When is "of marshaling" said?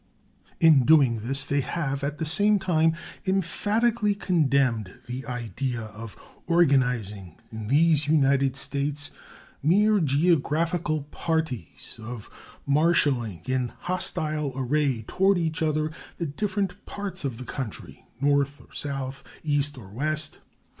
12.01-13.43